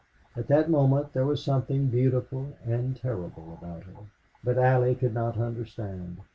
[0.35, 3.93] At that moment there was something beautiful and terrible about her.
[4.43, 6.17] But Allie could not understand.